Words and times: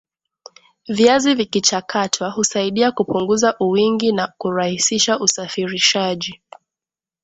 viazi 0.87 1.33
vikichakatwa 1.35 2.29
husaidia 2.29 2.91
Kupunguza 2.91 3.55
uwingi 3.59 4.11
na 4.11 4.33
kurahisisha 4.37 5.19
usafirishaji 5.19 6.41